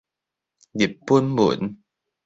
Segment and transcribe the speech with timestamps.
[0.73, 1.77] 日本文